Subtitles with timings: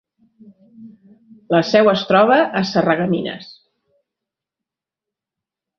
[1.55, 3.55] La seu es troba a Sarreguemines.